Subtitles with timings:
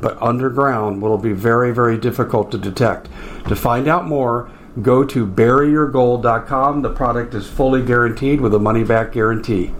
[0.00, 3.08] but underground will be very, very difficult to detect.
[3.48, 4.50] To find out more,
[4.82, 6.82] go to buryyourgold.com.
[6.82, 9.72] The product is fully guaranteed with a money back guarantee.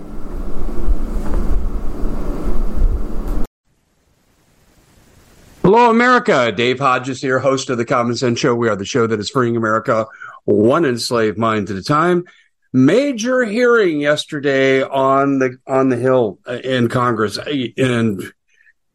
[5.62, 6.52] Hello, America.
[6.52, 8.54] Dave Hodges here, host of the Common Sense Show.
[8.54, 10.06] We are the show that is freeing America
[10.44, 12.24] one enslaved mind at a time.
[12.72, 18.32] Major hearing yesterday on the on the Hill uh, in Congress, and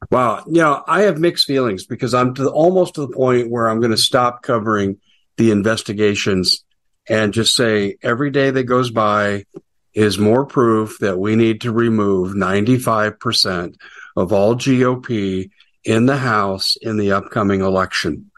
[0.10, 0.44] Wow.
[0.48, 3.70] You know, I have mixed feelings because I'm to the, almost to the point where
[3.70, 5.00] I'm going to stop covering
[5.38, 6.64] the investigations
[7.08, 9.46] and just say every day that goes by
[9.94, 13.76] is more proof that we need to remove 95%
[14.16, 15.50] of all GOP
[15.84, 18.32] in the House in the upcoming election.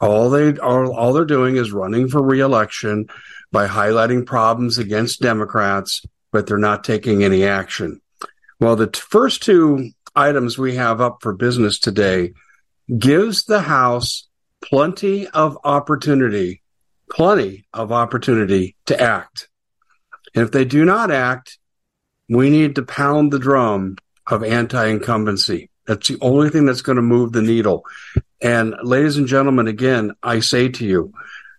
[0.00, 3.08] All they are, all they're doing is running for reelection
[3.50, 6.02] by highlighting problems against Democrats,
[6.32, 8.00] but they're not taking any action.
[8.60, 12.32] Well, the t- first two items we have up for business today
[12.98, 14.28] gives the House
[14.60, 16.62] plenty of opportunity,
[17.10, 19.48] plenty of opportunity to act.
[20.34, 21.58] And if they do not act,
[22.28, 23.96] we need to pound the drum
[24.26, 25.70] of anti incumbency.
[25.86, 27.84] That's the only thing that's going to move the needle.
[28.42, 31.12] And ladies and gentlemen, again, I say to you,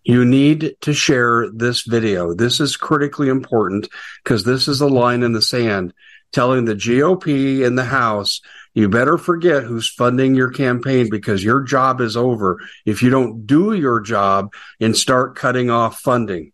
[0.03, 2.33] you need to share this video.
[2.33, 3.89] This is critically important
[4.23, 5.93] because this is a line in the sand
[6.31, 8.41] telling the GOP in the House,
[8.73, 13.45] you better forget who's funding your campaign because your job is over if you don't
[13.45, 16.51] do your job and start cutting off funding.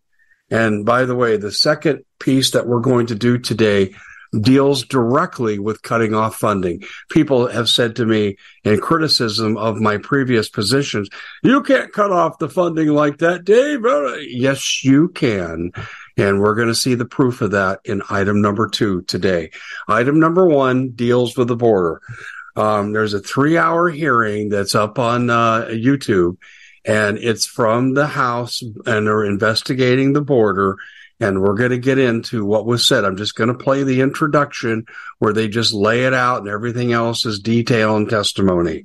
[0.50, 3.94] And by the way, the second piece that we're going to do today
[4.40, 6.82] deals directly with cutting off funding.
[7.10, 11.08] People have said to me in criticism of my previous positions,
[11.42, 13.80] you can't cut off the funding like that, Dave.
[14.28, 15.72] Yes, you can.
[16.16, 19.50] And we're going to see the proof of that in item number two today.
[19.86, 22.00] Item number one deals with the border.
[22.56, 26.38] Um, there's a three hour hearing that's up on uh, YouTube
[26.86, 30.76] and it's from the House and they're investigating the border.
[31.18, 33.04] And we're going to get into what was said.
[33.04, 34.84] I'm just going to play the introduction
[35.18, 38.84] where they just lay it out and everything else is detail and testimony.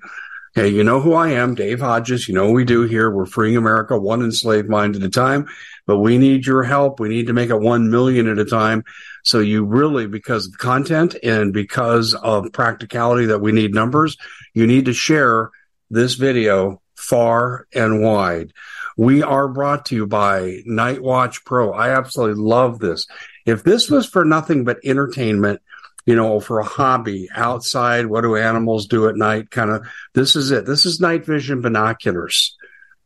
[0.57, 2.27] Okay, you know who I am, Dave Hodges.
[2.27, 3.09] You know what we do here.
[3.11, 5.47] We're freeing America one enslaved mind at a time,
[5.85, 6.99] but we need your help.
[6.99, 8.83] We need to make it one million at a time.
[9.23, 14.17] So you really, because of content and because of practicality that we need numbers,
[14.53, 15.49] you need to share
[15.89, 18.53] this video far and wide.
[18.97, 21.71] We are brought to you by Night Watch Pro.
[21.71, 23.07] I absolutely love this.
[23.45, 25.61] If this was for nothing but entertainment,
[26.05, 28.07] you know, for a hobby outside.
[28.07, 29.51] What do animals do at night?
[29.51, 30.65] Kind of, this is it.
[30.65, 32.57] This is night vision binoculars,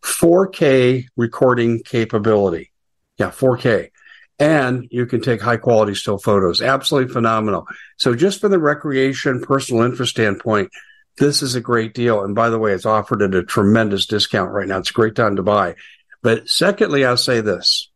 [0.04, 2.72] 4K recording capability.
[3.18, 3.92] Yeah, 4K.
[4.38, 6.62] And you can take high quality still photos.
[6.62, 7.68] Absolutely phenomenal.
[7.98, 10.72] So just from the recreation, personal interest standpoint,
[11.18, 12.24] this is a great deal.
[12.24, 14.80] And by the way, it's offered at a tremendous discount right now.
[14.80, 15.76] It's a great time to buy.
[16.22, 17.90] But secondly, I'll say this.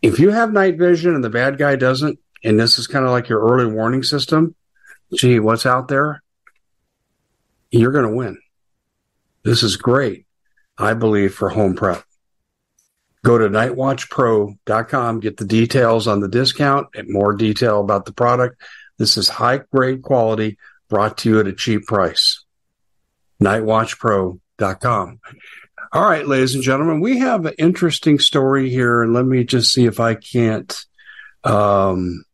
[0.00, 3.10] If you have night vision and the bad guy doesn't, and this is kind of
[3.10, 4.54] like your early warning system.
[5.14, 6.22] Gee, what's out there?
[7.70, 8.38] You're going to win.
[9.42, 10.26] This is great,
[10.80, 12.02] I believe, for home prep.
[13.22, 18.62] Go to nightwatchpro.com, get the details on the discount and more detail about the product.
[18.96, 20.56] This is high grade quality
[20.88, 22.44] brought to you at a cheap price.
[23.42, 25.20] Nightwatchpro.com.
[25.92, 29.72] All right, ladies and gentlemen, we have an interesting story here, and let me just
[29.72, 30.82] see if I can't
[31.44, 32.24] um,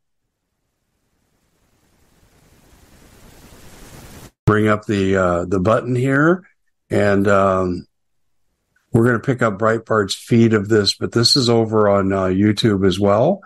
[4.45, 6.47] bring up the uh, the button here,
[6.91, 7.87] and um,
[8.97, 12.25] we're going to pick up Breitbart's feed of this, but this is over on uh,
[12.25, 13.43] YouTube as well.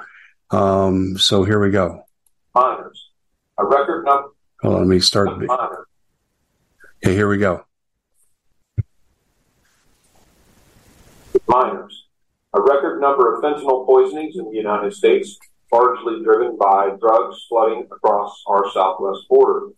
[0.50, 2.04] Um, so here we go.
[2.54, 3.10] Miners,
[3.58, 4.28] a record number.
[4.62, 5.28] Hold on, let me start.
[5.28, 7.64] Okay, here we go.
[11.48, 12.06] Miners,
[12.54, 15.36] a record number of fentanyl poisonings in the United States
[15.72, 19.68] largely driven by drugs flooding across our southwest border.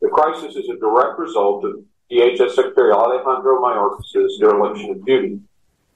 [0.00, 5.40] The crisis is a direct result of DHS Secretary Alejandro Mayorkas' dereliction of duty.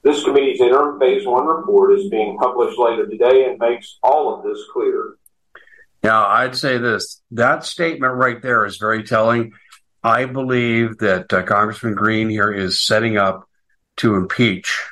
[0.01, 4.43] This committee's interim phase one report is being published later today and makes all of
[4.43, 5.15] this clear.
[6.03, 9.53] Now, I'd say this that statement right there is very telling.
[10.03, 13.47] I believe that uh, Congressman Green here is setting up
[13.97, 14.87] to impeach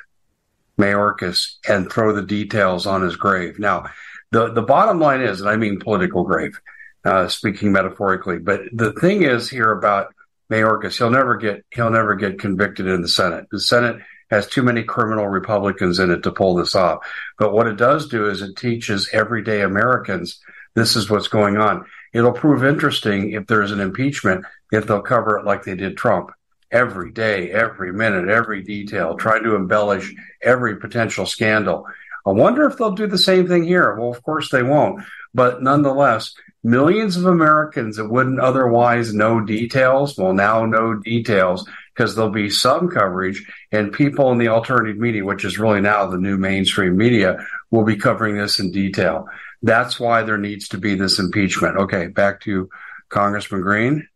[0.78, 3.58] Mayorkas and throw the details on his grave.
[3.58, 3.86] Now,
[4.30, 6.60] the, the bottom line is, and I mean political grave,
[7.04, 10.12] uh, speaking metaphorically, but the thing is here about
[10.50, 13.46] Mayorkas, he'll never get he'll never get convicted in the Senate.
[13.50, 14.00] The Senate
[14.30, 17.06] has too many criminal Republicans in it to pull this off.
[17.38, 20.40] But what it does do is it teaches everyday Americans
[20.76, 21.86] this is what's going on.
[22.12, 26.30] It'll prove interesting if there's an impeachment if they'll cover it like they did Trump
[26.70, 31.86] every day, every minute, every detail, trying to embellish every potential scandal.
[32.26, 33.94] I wonder if they'll do the same thing here.
[33.94, 35.02] Well, of course they won't.
[35.32, 36.34] But nonetheless,
[36.66, 42.50] millions of Americans that wouldn't otherwise know details will now know details because there'll be
[42.50, 46.96] some coverage and people in the alternative media, which is really now the new mainstream
[46.96, 47.38] media,
[47.70, 49.28] will be covering this in detail.
[49.62, 51.76] That's why there needs to be this impeachment.
[51.76, 52.68] Okay, back to
[53.10, 54.08] Congressman Green.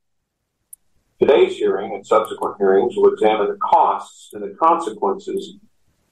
[1.20, 5.54] Today's hearing and subsequent hearings will examine the costs and the consequences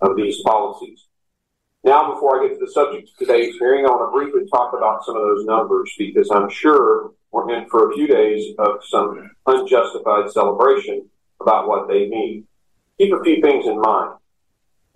[0.00, 1.08] of these policies.
[1.84, 4.72] Now, before I get to the subject of today's hearing, I want to briefly talk
[4.76, 8.80] about some of those numbers because I'm sure we're in for a few days of
[8.88, 11.08] some unjustified celebration
[11.40, 12.46] about what they mean.
[12.98, 14.14] Keep a few things in mind.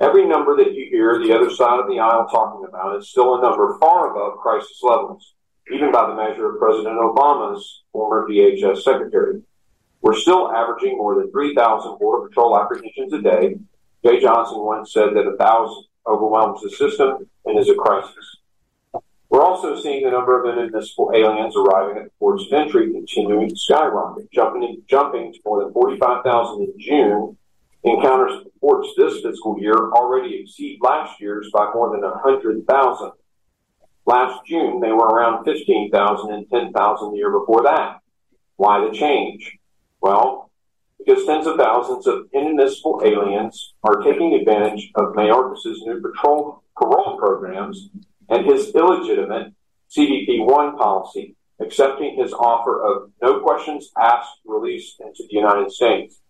[0.01, 3.37] Every number that you hear the other side of the aisle talking about is still
[3.37, 5.35] a number far above crisis levels,
[5.73, 9.41] even by the measure of President Obama's former DHS secretary.
[10.01, 13.55] We're still averaging more than 3,000 Border Patrol apprehensions a day.
[14.05, 18.39] Jeh Johnson once said that a thousand overwhelms the system and is a crisis.
[19.33, 23.49] We're also seeing the number of inadmissible aliens arriving at the ports of entry continuing
[23.49, 27.37] to skyrocket, jumping, jumping to more than 45,000 in June.
[27.83, 33.13] Encounters at the ports this fiscal year already exceed last year's by more than 100,000.
[34.05, 38.01] Last June, they were around 15,000 and 10,000 the year before that.
[38.57, 39.59] Why the change?
[40.01, 40.52] Well,
[41.05, 47.17] because tens of thousands of inadmissible aliens are taking advantage of Mayorkas' new patrol parole
[47.19, 47.89] programs
[48.29, 49.53] and his illegitimate
[49.91, 56.21] CBP-1 policy, accepting his offer of no questions asked release into the United States.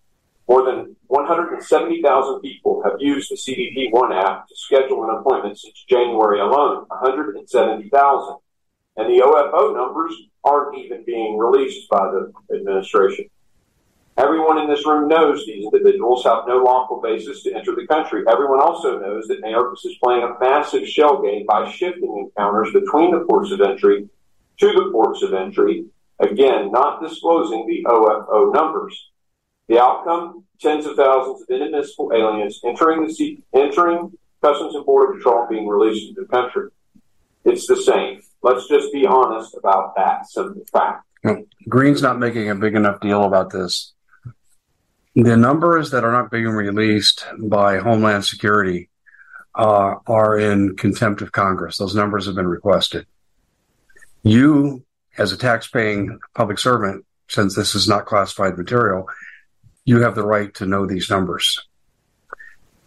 [0.48, 6.40] More than 170,000 people have used the CBP-1 app to schedule an appointment since January
[6.40, 8.36] alone, 170,000.
[8.96, 10.14] And the OFO numbers
[10.44, 13.26] aren't even being released by the administration.
[14.18, 18.22] Everyone in this room knows these individuals have no lawful basis to enter the country.
[18.30, 23.12] Everyone also knows that Mayorkas is playing a massive shell game by shifting encounters between
[23.12, 24.08] the ports of entry
[24.58, 25.86] to the ports of entry,
[26.18, 29.10] again, not disclosing the OFO numbers.
[29.68, 34.12] The outcome, tens of thousands of inadmissible aliens entering the sea, entering
[34.42, 36.68] Customs and Border Patrol being released into the country.
[37.44, 38.20] It's the same.
[38.42, 41.06] Let's just be honest about that simple fact.
[41.68, 43.92] Green's not making a big enough deal about this
[45.14, 48.88] the numbers that are not being released by Homeland Security
[49.54, 51.76] uh, are in contempt of Congress.
[51.76, 53.06] Those numbers have been requested.
[54.22, 54.84] You,
[55.18, 59.06] as a tax-paying public servant, since this is not classified material,
[59.84, 61.60] you have the right to know these numbers.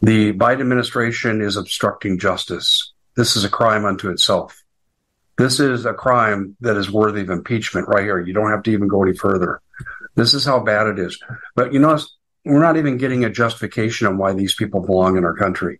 [0.01, 2.93] The Biden administration is obstructing justice.
[3.15, 4.63] This is a crime unto itself.
[5.37, 8.19] This is a crime that is worthy of impeachment right here.
[8.19, 9.61] You don't have to even go any further.
[10.15, 11.19] This is how bad it is.
[11.55, 11.99] But you know,
[12.45, 15.79] we're not even getting a justification on why these people belong in our country.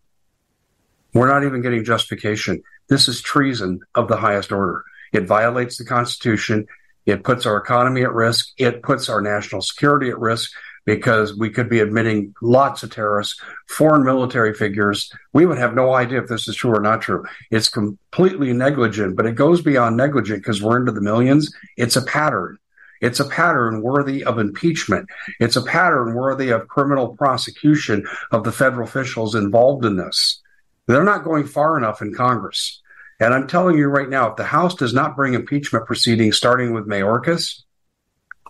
[1.13, 2.61] We're not even getting justification.
[2.89, 4.83] This is treason of the highest order.
[5.13, 6.67] It violates the Constitution.
[7.05, 8.49] It puts our economy at risk.
[8.57, 10.51] It puts our national security at risk
[10.85, 15.11] because we could be admitting lots of terrorists, foreign military figures.
[15.33, 17.25] We would have no idea if this is true or not true.
[17.49, 21.53] It's completely negligent, but it goes beyond negligent because we're into the millions.
[21.77, 22.57] It's a pattern.
[23.01, 25.09] It's a pattern worthy of impeachment.
[25.39, 30.41] It's a pattern worthy of criminal prosecution of the federal officials involved in this.
[30.87, 32.81] They're not going far enough in Congress.
[33.19, 36.73] And I'm telling you right now, if the House does not bring impeachment proceedings starting
[36.73, 37.63] with Mayorkas,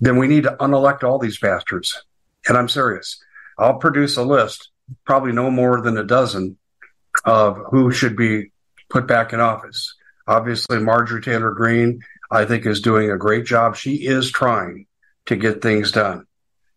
[0.01, 2.03] then we need to unelect all these bastards.
[2.47, 3.23] And I'm serious.
[3.57, 4.69] I'll produce a list,
[5.05, 6.57] probably no more than a dozen,
[7.23, 8.51] of who should be
[8.89, 9.95] put back in office.
[10.27, 12.01] Obviously, Marjorie Taylor Greene
[12.31, 13.75] I think is doing a great job.
[13.75, 14.87] She is trying
[15.27, 16.25] to get things done.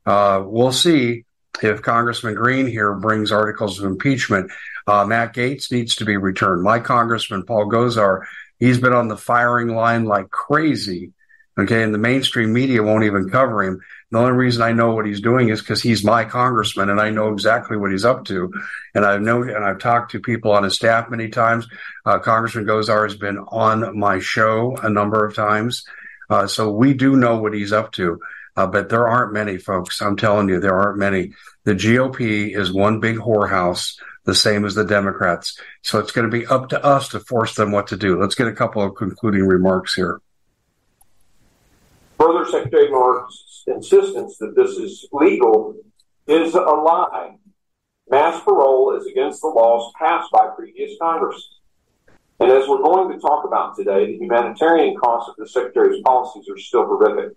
[0.07, 1.25] Uh, we'll see
[1.62, 4.50] if Congressman Green here brings articles of impeachment.
[4.87, 6.62] Uh, Matt Gaetz needs to be returned.
[6.62, 8.25] My Congressman Paul Gosar
[8.59, 11.12] He's been on the firing line like crazy.
[11.59, 11.83] Okay.
[11.83, 13.81] And the mainstream media won't even cover him.
[14.11, 17.11] The only reason I know what he's doing is because he's my congressman and I
[17.11, 18.53] know exactly what he's up to.
[18.95, 21.67] And I know, and I've talked to people on his staff many times.
[22.07, 25.85] Uh, Congressman Gosar has been on my show a number of times.
[26.31, 28.19] Uh, so we do know what he's up to.
[28.57, 30.00] Uh, but there aren't many folks.
[30.00, 31.33] I'm telling you, there aren't many.
[31.65, 35.61] The GOP is one big whorehouse, the same as the Democrats.
[35.83, 38.21] So it's going to be up to us to force them what to do.
[38.21, 40.21] Let's get a couple of concluding remarks here.
[42.18, 45.76] Further, Secretary Mark's insistence that this is legal
[46.26, 47.37] is a lie.
[48.10, 51.60] Mass parole is against the laws passed by previous Congresses.
[52.40, 56.48] And as we're going to talk about today, the humanitarian costs of the Secretary's policies
[56.48, 57.37] are still horrific.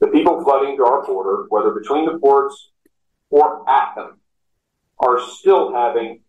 [0.00, 2.70] The people flooding to our border, whether between the ports
[3.30, 4.18] or at them,
[4.98, 6.20] are still having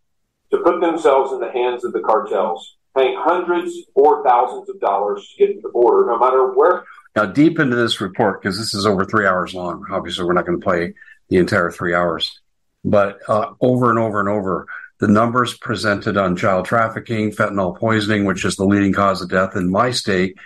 [0.51, 5.27] to put themselves in the hands of the cartels, paying hundreds or thousands of dollars
[5.29, 6.85] to get to the border, no matter where.
[7.15, 10.45] Now, deep into this report, because this is over three hours long, obviously we're not
[10.45, 10.93] going to play
[11.29, 12.39] the entire three hours,
[12.84, 14.67] but uh, over and over and over,
[15.00, 19.55] the numbers presented on child trafficking, fentanyl poisoning, which is the leading cause of death
[19.55, 20.38] in my state,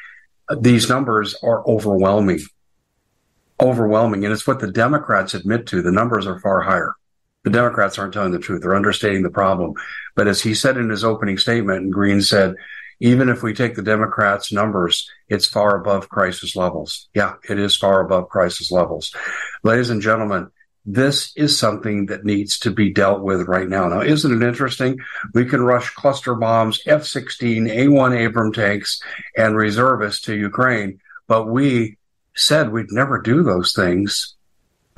[0.59, 2.39] these numbers are overwhelming.
[3.61, 4.23] Overwhelming.
[4.23, 5.81] And it's what the Democrats admit to.
[5.81, 6.95] The numbers are far higher.
[7.43, 8.61] The Democrats aren't telling the truth.
[8.61, 9.73] They're understating the problem.
[10.15, 12.55] But as he said in his opening statement, and Green said,
[12.99, 17.07] even if we take the Democrats' numbers, it's far above crisis levels.
[17.13, 19.15] Yeah, it is far above crisis levels.
[19.63, 20.51] Ladies and gentlemen,
[20.85, 23.87] this is something that needs to be dealt with right now.
[23.87, 24.97] Now, isn't it interesting?
[25.33, 29.01] We can rush cluster bombs, F 16, A1 Abram tanks,
[29.37, 31.97] and reservists to Ukraine, but we
[32.35, 34.35] said we'd never do those things.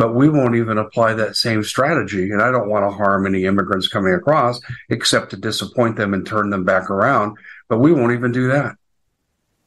[0.02, 2.32] But we won't even apply that same strategy.
[2.32, 6.26] And I don't want to harm any immigrants coming across except to disappoint them and
[6.26, 7.38] turn them back around.
[7.70, 8.78] But we won't even do that.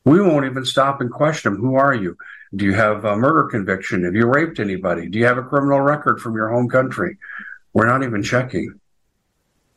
[0.05, 1.63] We won't even stop and question them.
[1.63, 2.17] Who are you?
[2.53, 4.03] Do you have a murder conviction?
[4.03, 5.09] Have you raped anybody?
[5.09, 7.17] Do you have a criminal record from your home country?
[7.73, 8.81] We're not even checking.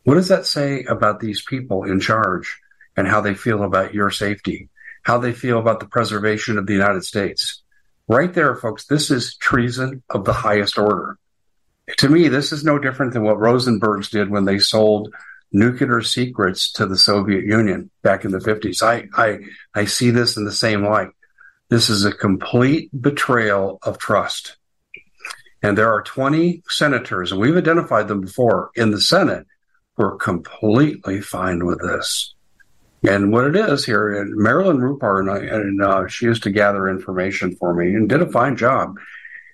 [0.05, 2.59] What does that say about these people in charge
[2.95, 4.69] and how they feel about your safety?
[5.03, 7.61] How they feel about the preservation of the United States?
[8.07, 11.17] Right there, folks, this is treason of the highest order.
[11.97, 15.13] To me, this is no different than what Rosenbergs did when they sold
[15.51, 18.81] nuclear secrets to the Soviet Union back in the 50s.
[18.81, 19.39] I, I,
[19.73, 21.09] I see this in the same light.
[21.69, 24.57] This is a complete betrayal of trust.
[25.61, 29.47] And there are 20 senators, and we've identified them before in the Senate,
[29.95, 32.35] who are completely fine with this.
[33.03, 36.89] And what it is here, Marilyn Rupar, and, I, and uh, she used to gather
[36.89, 38.97] information for me and did a fine job.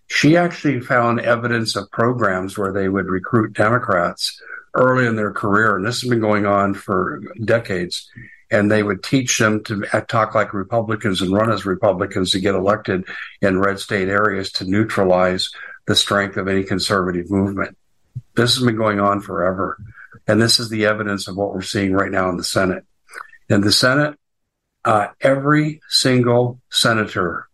[0.08, 4.42] She actually found evidence of programs where they would recruit Democrats
[4.74, 8.10] early in their career, and this has been going on for decades
[8.54, 12.54] and they would teach them to talk like Republicans and run as Republicans to get
[12.54, 13.04] elected
[13.42, 15.50] in red state areas to neutralize
[15.88, 17.76] the strength of any conservative movement.
[18.36, 19.80] This has been going on forever.
[20.28, 22.86] And this is the evidence of what we're seeing right now in the Senate.
[23.54, 24.18] In the Senate,
[24.84, 27.48] uh, every single senator,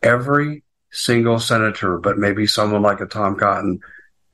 [0.00, 3.80] every single senator, but maybe someone like a Tom Cotton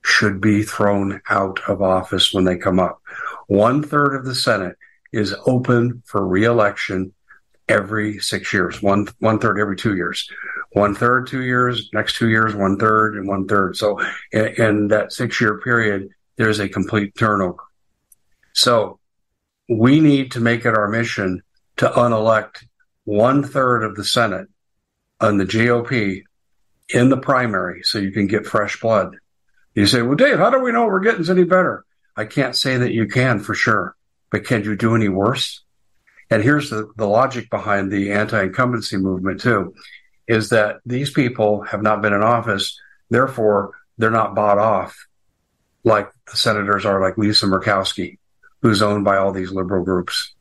[0.04, 3.00] should be thrown out of office when they come up.
[3.46, 4.76] One third of the Senate
[5.12, 7.14] is open for reelection
[7.70, 10.28] every six years, one one third every two years,
[10.72, 13.78] one third two years, next two years one third and one third.
[13.78, 13.98] So
[14.30, 17.62] in, in that six year period, there's a complete turnover.
[18.52, 18.98] So
[19.78, 21.42] we need to make it our mission
[21.76, 22.66] to unelect
[23.04, 24.48] one third of the Senate
[25.20, 26.22] on the GOP
[26.88, 29.16] in the primary so you can get fresh blood.
[29.74, 31.84] You say, well, Dave, how do we know we're getting any better?
[32.16, 33.96] I can't say that you can for sure
[34.32, 35.62] but can you do any worse?
[36.30, 39.74] And here's the, the logic behind the anti-incumbency movement too,
[40.26, 45.06] is that these people have not been in office, therefore they're not bought off
[45.84, 48.18] like the senators are, like Lisa Murkowski,
[48.62, 50.34] who's owned by all these liberal groups.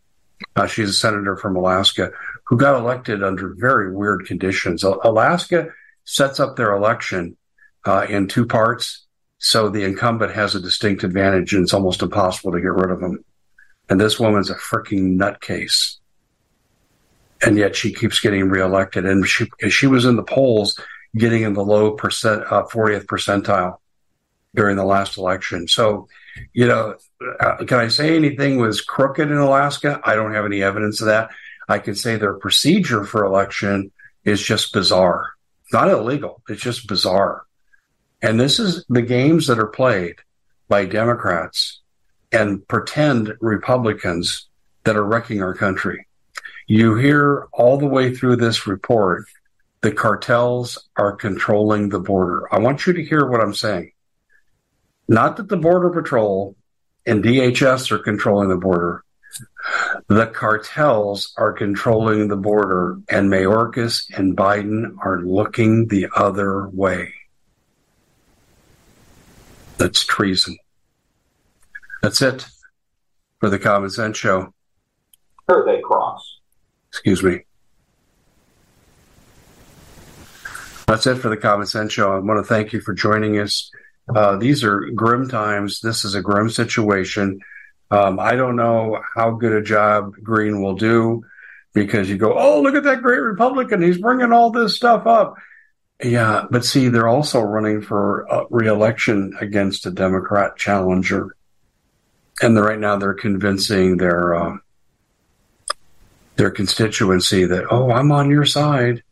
[0.55, 2.11] Uh, she's a senator from Alaska
[2.45, 4.83] who got elected under very weird conditions.
[4.83, 5.69] Alaska
[6.05, 7.35] sets up their election
[7.85, 9.05] uh, in two parts,
[9.39, 12.99] so the incumbent has a distinct advantage, and it's almost impossible to get rid of
[12.99, 13.23] them.
[13.89, 15.97] And this woman's a freaking nutcase.
[17.43, 19.05] And yet she keeps getting reelected.
[19.05, 20.79] And she, she was in the polls
[21.17, 23.77] getting in the low percent, uh, 40th percentile
[24.53, 25.67] during the last election.
[25.67, 26.07] So,
[26.53, 26.95] you know,
[27.39, 29.99] uh, can I say anything was crooked in Alaska?
[30.03, 31.29] I don't have any evidence of that.
[31.67, 33.91] I can say their procedure for election
[34.23, 35.31] is just bizarre.
[35.71, 36.41] Not illegal.
[36.49, 37.45] It's just bizarre.
[38.21, 40.15] And this is the games that are played
[40.67, 41.81] by Democrats
[42.31, 44.47] and pretend Republicans
[44.83, 46.07] that are wrecking our country.
[46.67, 49.25] You hear all the way through this report,
[49.81, 52.53] the cartels are controlling the border.
[52.53, 53.91] I want you to hear what I'm saying.
[55.11, 56.55] Not that the Border Patrol
[57.05, 59.03] and DHS are controlling the border.
[60.07, 67.13] The cartels are controlling the border, and Mayorkas and Biden are looking the other way.
[69.77, 70.57] That's treason.
[72.01, 72.47] That's it
[73.41, 74.53] for the Common Sense Show.
[75.47, 76.39] Where they cross.
[76.87, 77.41] Excuse me.
[80.87, 82.13] That's it for the Common Sense Show.
[82.13, 83.69] I want to thank you for joining us.
[84.13, 85.81] Uh, these are grim times.
[85.81, 87.41] This is a grim situation.
[87.89, 91.23] Um, I don't know how good a job Green will do
[91.73, 93.81] because you go, oh, look at that great Republican.
[93.81, 95.35] He's bringing all this stuff up.
[96.03, 101.35] Yeah, but see, they're also running for reelection against a Democrat challenger,
[102.41, 104.57] and right now they're convincing their uh,
[106.37, 109.03] their constituency that, oh, I'm on your side.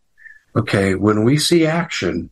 [0.55, 2.31] Okay, when we see action,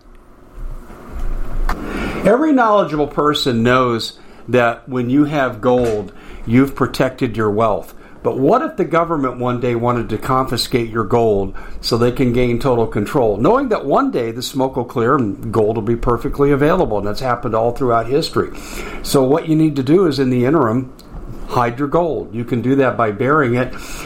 [2.23, 6.13] Every knowledgeable person knows that when you have gold,
[6.45, 7.95] you've protected your wealth.
[8.21, 12.31] But what if the government one day wanted to confiscate your gold so they can
[12.31, 15.95] gain total control, knowing that one day the smoke will clear and gold will be
[15.95, 16.99] perfectly available?
[16.99, 18.55] And that's happened all throughout history.
[19.01, 20.93] So, what you need to do is in the interim,
[21.47, 22.35] hide your gold.
[22.35, 23.73] You can do that by burying it.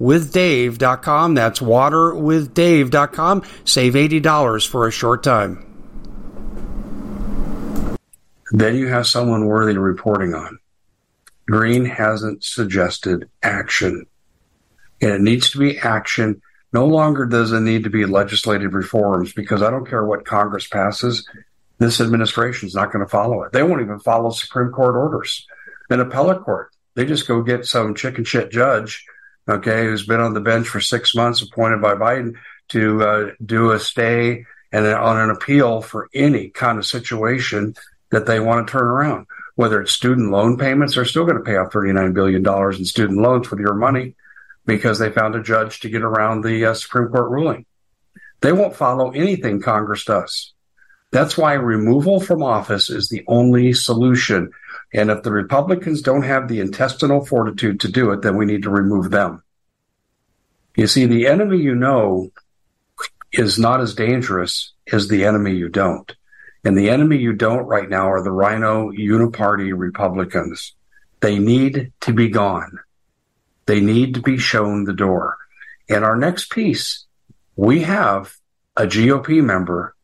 [0.00, 1.34] waterwithdave.com.
[1.34, 3.42] That's waterwithdave.com.
[3.64, 5.66] Save $80 for a short time.
[8.52, 10.58] Then you have someone worthy of reporting on.
[11.46, 14.06] Green hasn't suggested action.
[15.00, 16.42] And it needs to be action.
[16.72, 20.66] No longer does it need to be legislative reforms because I don't care what Congress
[20.66, 21.26] passes.
[21.78, 23.52] This administration is not going to follow it.
[23.52, 25.46] They won't even follow Supreme Court orders.
[25.90, 29.04] An appellate court, they just go get some chicken shit judge
[29.48, 32.34] okay, who's been on the bench for six months, appointed by Biden
[32.68, 37.74] to uh, do a stay and on an appeal for any kind of situation
[38.10, 39.26] that they want to turn around.
[39.54, 42.46] Whether it's student loan payments, they're still going to pay off $39 billion
[42.78, 44.14] in student loans with your money
[44.64, 47.66] because they found a judge to get around the uh, Supreme Court ruling.
[48.40, 50.54] They won't follow anything Congress does.
[51.12, 54.50] That's why removal from office is the only solution
[54.94, 58.64] and if the Republicans don't have the intestinal fortitude to do it, then we need
[58.64, 59.42] to remove them.
[60.76, 62.30] You see, the enemy you know
[63.32, 66.14] is not as dangerous as the enemy you don't.
[66.64, 70.74] And the enemy you don't right now are the RINO uniparty Republicans.
[71.20, 72.78] They need to be gone.
[73.66, 75.38] They need to be shown the door.
[75.88, 77.06] In our next piece,
[77.56, 78.36] we have
[78.76, 79.94] a GOP member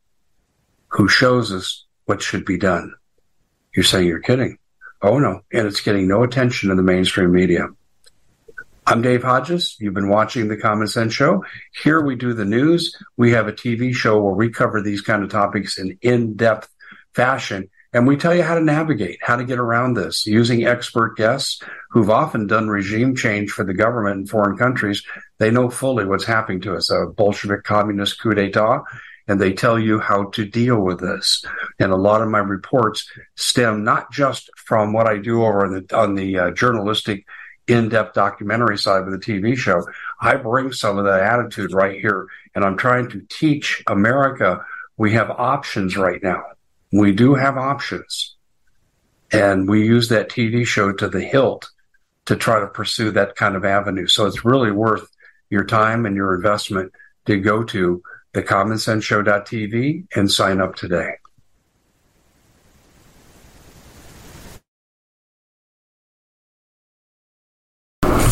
[0.88, 2.94] who shows us what should be done.
[3.74, 4.59] You're saying you're kidding.
[5.03, 7.68] Oh no, and it's getting no attention in the mainstream media.
[8.87, 9.77] I'm Dave Hodges.
[9.79, 11.44] You've been watching the Common Sense Show.
[11.83, 12.96] Here we do the news.
[13.18, 16.70] We have a TV show where we cover these kind of topics in in-depth
[17.12, 17.68] fashion.
[17.92, 21.62] And we tell you how to navigate, how to get around this using expert guests
[21.90, 25.03] who've often done regime change for the government in foreign countries.
[25.38, 28.85] They know fully what's happening to us, a Bolshevik communist coup d'etat,
[29.28, 31.44] and they tell you how to deal with this.
[31.78, 35.72] And a lot of my reports stem not just from what I do over on
[35.72, 37.26] the, on the uh, journalistic
[37.68, 39.86] in-depth documentary side of the TV show.
[40.20, 44.64] I bring some of that attitude right here, and I'm trying to teach America
[44.96, 46.42] we have options right now.
[46.90, 48.34] We do have options.
[49.30, 51.70] And we use that TV show to the hilt
[52.24, 54.06] to try to pursue that kind of avenue.
[54.06, 55.08] So it's really worth
[55.50, 56.92] your time and your investment
[57.26, 58.02] to go to
[58.34, 61.12] thecommonsenseshow.tv and sign up today.